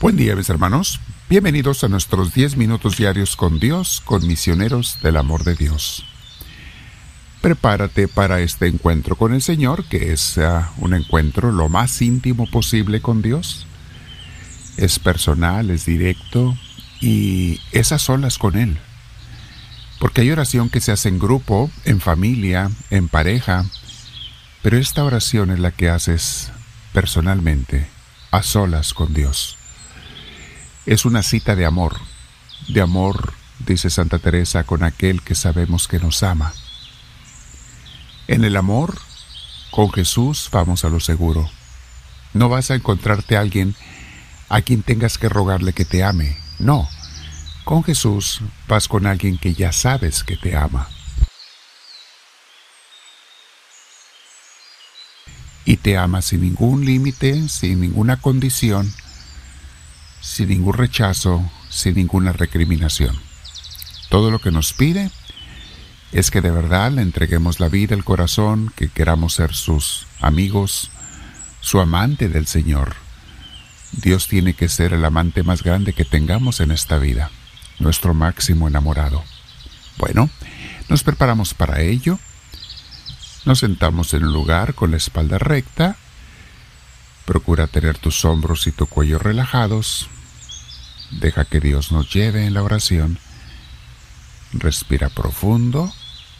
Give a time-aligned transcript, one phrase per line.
[0.00, 5.16] Buen día mis hermanos, bienvenidos a nuestros 10 minutos diarios con Dios, con misioneros del
[5.16, 6.06] amor de Dios.
[7.40, 12.48] Prepárate para este encuentro con el Señor, que es ah, un encuentro lo más íntimo
[12.48, 13.66] posible con Dios.
[14.76, 16.56] Es personal, es directo
[17.00, 18.78] y es a solas con Él.
[19.98, 23.64] Porque hay oración que se hace en grupo, en familia, en pareja,
[24.62, 26.52] pero esta oración es la que haces
[26.92, 27.88] personalmente,
[28.30, 29.57] a solas con Dios
[30.88, 32.00] es una cita de amor,
[32.68, 36.54] de amor, dice Santa Teresa, con aquel que sabemos que nos ama.
[38.26, 38.98] En el amor,
[39.70, 41.50] con Jesús vamos a lo seguro.
[42.32, 43.76] No vas a encontrarte a alguien
[44.48, 46.38] a quien tengas que rogarle que te ame.
[46.58, 46.88] No,
[47.64, 50.88] con Jesús vas con alguien que ya sabes que te ama.
[55.66, 58.90] Y te ama sin ningún límite, sin ninguna condición,
[60.20, 63.16] sin ningún rechazo, sin ninguna recriminación.
[64.08, 65.10] Todo lo que nos pide
[66.12, 70.90] es que de verdad le entreguemos la vida, el corazón, que queramos ser sus amigos,
[71.60, 72.96] su amante del Señor.
[73.92, 77.30] Dios tiene que ser el amante más grande que tengamos en esta vida,
[77.78, 79.22] nuestro máximo enamorado.
[79.98, 80.30] Bueno,
[80.88, 82.18] nos preparamos para ello.
[83.44, 85.96] Nos sentamos en un lugar con la espalda recta.
[87.28, 90.08] Procura tener tus hombros y tu cuello relajados.
[91.10, 93.18] Deja que Dios nos lleve en la oración.
[94.54, 95.92] Respira profundo,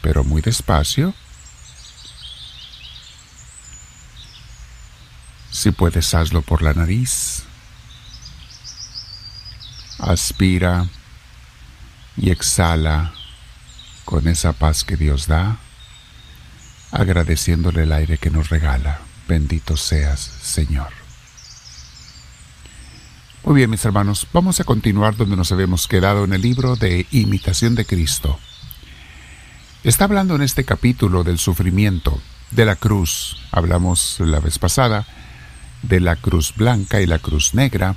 [0.00, 1.14] pero muy despacio.
[5.52, 7.44] Si puedes, hazlo por la nariz.
[10.00, 10.88] Aspira
[12.16, 13.12] y exhala
[14.04, 15.58] con esa paz que Dios da,
[16.90, 19.11] agradeciéndole el aire que nos regala.
[19.32, 20.90] Bendito seas, Señor.
[23.44, 27.06] Muy bien, mis hermanos, vamos a continuar donde nos habíamos quedado en el libro de
[27.12, 28.38] Imitación de Cristo.
[29.84, 32.20] Está hablando en este capítulo del sufrimiento,
[32.50, 33.38] de la cruz.
[33.52, 35.06] Hablamos la vez pasada
[35.80, 37.96] de la cruz blanca y la cruz negra,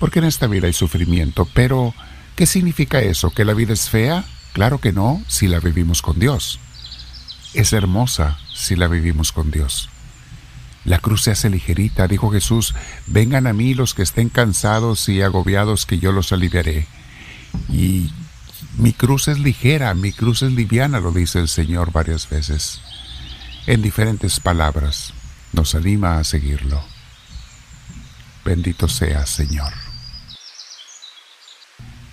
[0.00, 1.94] porque en esta vida hay sufrimiento, pero
[2.34, 3.30] ¿qué significa eso?
[3.30, 4.24] ¿Que la vida es fea?
[4.52, 6.58] Claro que no, si la vivimos con Dios.
[7.54, 9.90] Es hermosa si la vivimos con Dios.
[10.86, 12.72] La cruz se hace ligerita, dijo Jesús,
[13.08, 16.86] vengan a mí los que estén cansados y agobiados, que yo los aliviaré.
[17.68, 18.12] Y
[18.78, 22.80] mi cruz es ligera, mi cruz es liviana, lo dice el Señor varias veces.
[23.66, 25.12] En diferentes palabras,
[25.52, 26.80] nos anima a seguirlo.
[28.44, 29.72] Bendito sea, Señor.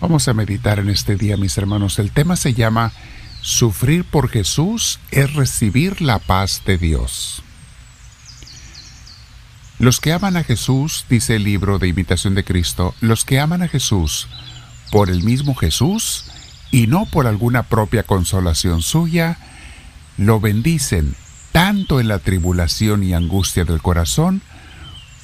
[0.00, 1.98] Vamos a meditar en este día, mis hermanos.
[1.98, 2.90] El tema se llama
[3.42, 7.42] Sufrir por Jesús es recibir la paz de Dios.
[9.82, 13.62] Los que aman a Jesús, dice el libro de Imitación de Cristo, los que aman
[13.62, 14.28] a Jesús
[14.92, 16.26] por el mismo Jesús
[16.70, 19.38] y no por alguna propia consolación suya,
[20.16, 21.16] lo bendicen
[21.50, 24.40] tanto en la tribulación y angustia del corazón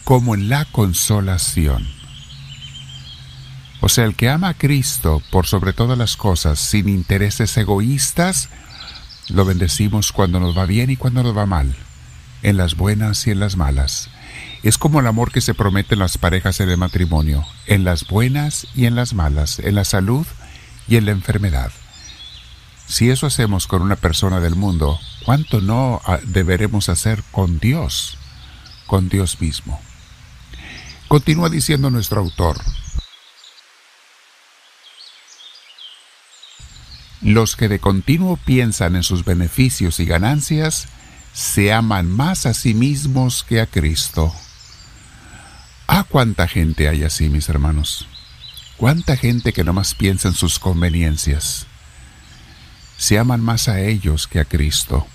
[0.02, 1.86] como en la consolación.
[3.80, 8.48] O sea, el que ama a Cristo por sobre todas las cosas, sin intereses egoístas,
[9.28, 11.76] lo bendecimos cuando nos va bien y cuando nos va mal,
[12.42, 14.10] en las buenas y en las malas
[14.68, 18.06] es como el amor que se promete en las parejas en el matrimonio, en las
[18.06, 20.26] buenas y en las malas, en la salud
[20.86, 21.72] y en la enfermedad.
[22.86, 28.18] Si eso hacemos con una persona del mundo, ¿cuánto no ah, deberemos hacer con Dios,
[28.86, 29.80] con Dios mismo?
[31.08, 32.60] Continúa diciendo nuestro autor.
[37.22, 40.88] Los que de continuo piensan en sus beneficios y ganancias,
[41.32, 44.34] se aman más a sí mismos que a Cristo.
[45.91, 48.06] Ah, cuánta gente hay así, mis hermanos.
[48.76, 51.66] Cuánta gente que no más piensa en sus conveniencias.
[52.99, 55.06] Se aman más a ellos que a Cristo.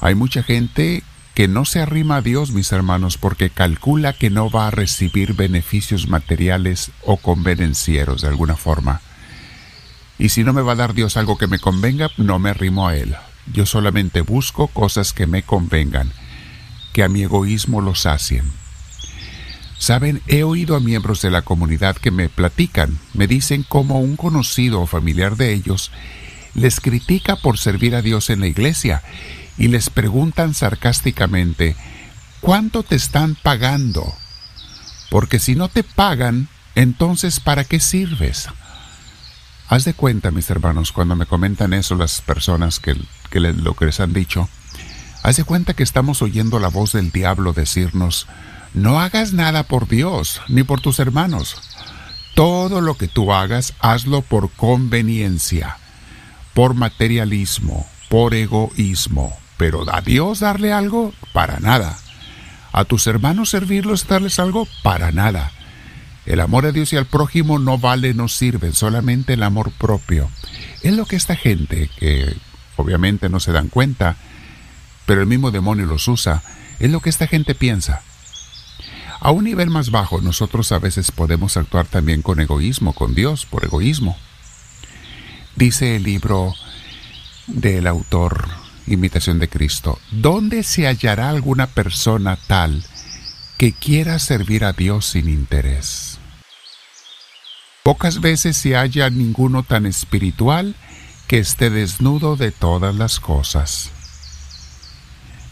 [0.00, 1.02] Hay mucha gente
[1.34, 5.34] que no se arrima a Dios, mis hermanos, porque calcula que no va a recibir
[5.34, 9.00] beneficios materiales o convenencieros de alguna forma.
[10.16, 12.86] Y si no me va a dar Dios algo que me convenga, no me arrimo
[12.86, 13.16] a Él.
[13.52, 16.12] Yo solamente busco cosas que me convengan,
[16.92, 18.44] que a mi egoísmo lo sacien.
[19.78, 24.16] Saben, he oído a miembros de la comunidad que me platican, me dicen cómo un
[24.16, 25.92] conocido o familiar de ellos
[26.54, 29.02] les critica por servir a Dios en la iglesia
[29.58, 31.76] y les preguntan sarcásticamente,
[32.40, 34.14] ¿cuánto te están pagando?
[35.10, 38.48] Porque si no te pagan, entonces ¿para qué sirves?
[39.68, 42.96] Haz de cuenta, mis hermanos, cuando me comentan eso las personas que,
[43.30, 44.48] que lo que les han dicho,
[45.22, 48.26] haz de cuenta que estamos oyendo la voz del diablo decirnos,
[48.76, 51.56] no hagas nada por Dios ni por tus hermanos.
[52.34, 55.78] Todo lo que tú hagas, hazlo por conveniencia,
[56.52, 59.34] por materialismo, por egoísmo.
[59.56, 61.96] Pero a Dios darle algo, para nada.
[62.70, 65.52] A tus hermanos servirlos, darles algo, para nada.
[66.26, 70.28] El amor a Dios y al prójimo no vale, no sirve, solamente el amor propio.
[70.82, 72.36] Es lo que esta gente, que
[72.76, 74.16] obviamente no se dan cuenta,
[75.06, 76.42] pero el mismo demonio los usa,
[76.78, 78.02] es lo que esta gente piensa.
[79.20, 83.46] A un nivel más bajo, nosotros a veces podemos actuar también con egoísmo, con Dios,
[83.46, 84.16] por egoísmo.
[85.56, 86.54] Dice el libro
[87.46, 88.48] del autor
[88.86, 92.84] Imitación de Cristo, ¿dónde se hallará alguna persona tal
[93.56, 96.18] que quiera servir a Dios sin interés?
[97.82, 100.76] Pocas veces se halla ninguno tan espiritual
[101.26, 103.90] que esté desnudo de todas las cosas.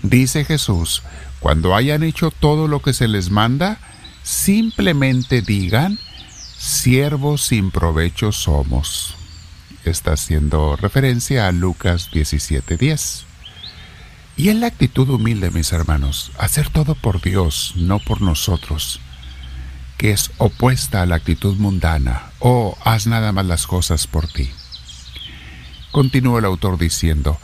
[0.02, 1.02] Dice Jesús,
[1.44, 3.76] cuando hayan hecho todo lo que se les manda,
[4.22, 5.98] simplemente digan,
[6.56, 9.14] siervos sin provecho somos.
[9.84, 13.26] Está haciendo referencia a Lucas 17:10.
[14.38, 19.00] Y en la actitud humilde, mis hermanos, hacer todo por Dios, no por nosotros,
[19.98, 24.50] que es opuesta a la actitud mundana, o haz nada más las cosas por ti.
[25.92, 27.38] Continúa el autor diciendo,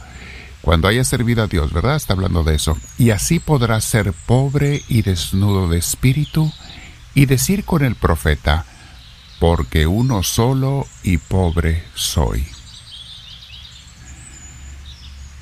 [0.61, 1.95] cuando haya servido a Dios, ¿verdad?
[1.95, 2.77] Está hablando de eso.
[2.97, 6.51] Y así podrás ser pobre y desnudo de espíritu
[7.13, 8.65] y decir con el profeta,
[9.39, 12.45] porque uno solo y pobre soy.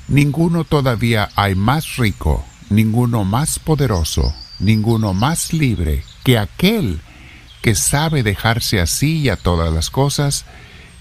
[0.08, 7.00] Ninguno todavía hay más rico, ninguno más poderoso, ninguno más libre que aquel
[7.62, 10.46] que sabe dejarse así y a todas las cosas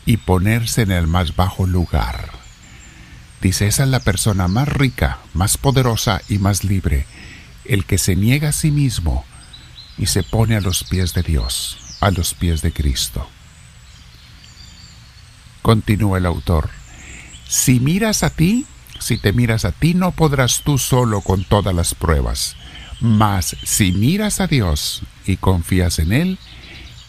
[0.05, 2.38] y ponerse en el más bajo lugar.
[3.41, 7.05] Dice, esa es la persona más rica, más poderosa y más libre,
[7.65, 9.25] el que se niega a sí mismo
[9.97, 13.29] y se pone a los pies de Dios, a los pies de Cristo.
[15.61, 16.69] Continúa el autor,
[17.49, 18.65] si miras a ti,
[18.99, 22.55] si te miras a ti, no podrás tú solo con todas las pruebas,
[23.01, 26.39] mas si miras a Dios y confías en Él,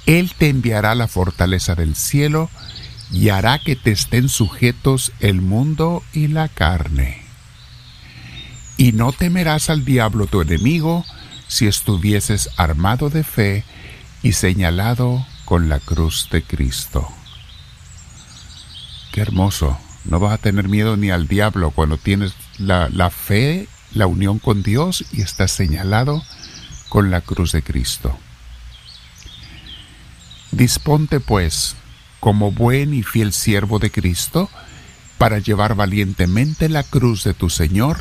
[0.07, 2.49] Él te enviará la fortaleza del cielo
[3.13, 7.23] y hará que te estén sujetos el mundo y la carne.
[8.77, 11.05] Y no temerás al diablo tu enemigo
[11.49, 13.65] si estuvieses armado de fe
[14.23, 17.09] y señalado con la cruz de Cristo.
[19.13, 19.79] Qué hermoso.
[20.05, 24.39] No vas a tener miedo ni al diablo cuando tienes la, la fe, la unión
[24.39, 26.23] con Dios y estás señalado
[26.89, 28.17] con la cruz de Cristo.
[30.53, 31.77] Disponte pues
[32.21, 34.49] como buen y fiel siervo de Cristo,
[35.19, 37.99] para llevar valientemente la cruz de tu Señor,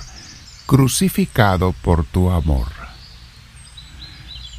[0.66, 2.68] crucificado por tu amor.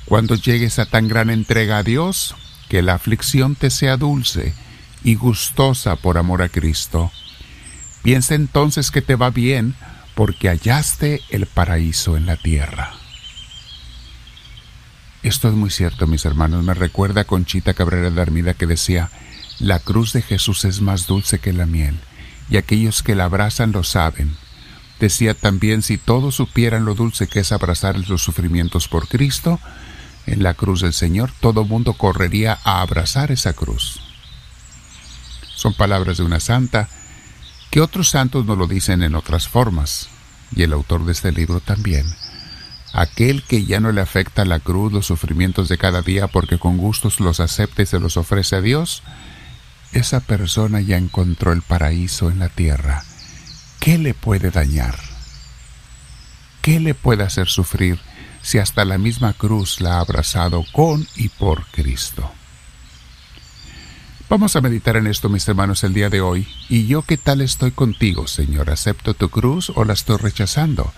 [0.04, 2.34] Cuando llegues a tan gran entrega a Dios,
[2.68, 4.54] que la aflicción te sea dulce
[5.04, 7.12] y gustosa por amor a Cristo,
[8.02, 9.74] piensa entonces que te va bien
[10.14, 12.92] porque hallaste el paraíso en la tierra.
[15.22, 16.64] Esto es muy cierto, mis hermanos.
[16.64, 19.10] Me recuerda a Conchita Cabrera de Armida que decía,
[19.60, 22.00] la cruz de Jesús es más dulce que la miel,
[22.48, 24.34] y aquellos que la abrazan lo saben.
[24.98, 29.60] Decía también, si todos supieran lo dulce que es abrazar los sufrimientos por Cristo,
[30.26, 34.00] en la cruz del Señor todo mundo correría a abrazar esa cruz.
[35.54, 36.88] Son palabras de una santa
[37.70, 40.08] que otros santos no lo dicen en otras formas,
[40.56, 42.06] y el autor de este libro también.
[42.92, 46.78] Aquel que ya no le afecta la cruz, los sufrimientos de cada día, porque con
[46.78, 49.02] gustos los acepta y se los ofrece a Dios,
[49.92, 53.02] esa persona ya encontró el paraíso en la tierra.
[53.80, 54.96] ¿Qué le puede dañar?
[56.62, 57.98] ¿Qué le puede hacer sufrir
[58.42, 62.30] si hasta la misma cruz la ha abrazado con y por Cristo?
[64.28, 66.46] Vamos a meditar en esto, mis hermanos, el día de hoy.
[66.68, 68.70] ¿Y yo qué tal estoy contigo, Señor?
[68.70, 70.92] ¿Acepto tu cruz o la estoy rechazando?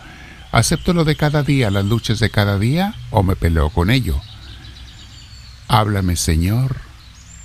[0.50, 4.20] ¿Acepto lo de cada día, las luchas de cada día, o me peleo con ello?
[5.68, 6.91] Háblame, Señor